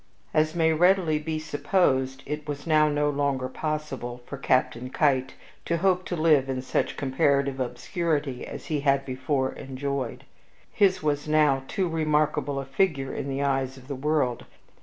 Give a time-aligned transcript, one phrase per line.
[0.33, 5.35] As may readily be supposed, it was now no longer possible for Captain Keitt
[5.65, 10.23] to hope to live in such comparative obscurity as he had before enjoyed.
[10.71, 14.45] His was now too remarkable a figure in the eyes of the world.